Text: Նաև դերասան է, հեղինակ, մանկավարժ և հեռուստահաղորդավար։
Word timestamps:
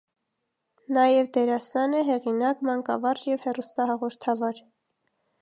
Նաև 0.95 1.29
դերասան 1.37 1.93
է, 1.99 2.01
հեղինակ, 2.07 2.65
մանկավարժ 2.71 3.23
և 3.35 3.45
հեռուստահաղորդավար։ 3.47 4.65